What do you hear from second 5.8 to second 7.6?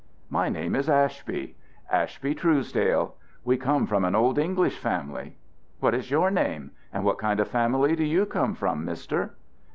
is your name, and what kind of